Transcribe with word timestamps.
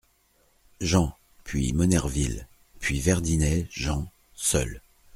Jean; 0.79 1.15
puis 1.43 1.73
Monnerville; 1.73 2.47
puis 2.79 2.99
Verdinet 2.99 3.67
Jean, 3.69 4.11
seul. 4.33 4.81